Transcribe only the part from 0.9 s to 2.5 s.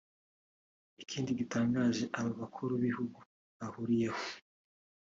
Ikindi gitangaje aba